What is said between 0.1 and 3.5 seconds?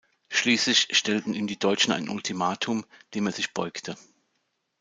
Schließlich stellten ihm die Deutschen ein Ultimatum, dem er